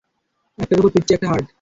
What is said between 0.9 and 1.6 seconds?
পিচ্চি একটা হার্ট।